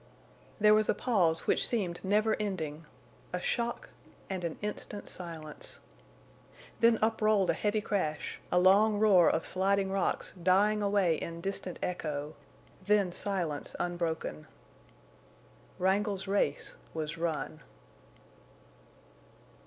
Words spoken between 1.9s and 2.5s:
never